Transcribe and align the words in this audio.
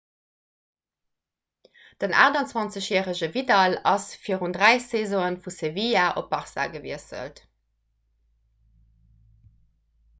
den 2.05 2.11
28-järege 2.21 3.27
vidal 3.35 3.75
ass 3.91 4.07
virun 4.23 4.55
dräi 4.57 4.71
saisone 4.85 5.37
vu 5.47 5.53
sevilla 5.57 6.05
zu 6.15 6.23
barça 6.31 6.65
gewiesselt 6.77 7.43